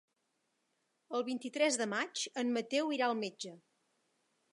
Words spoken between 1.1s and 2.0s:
El vint-i-tres de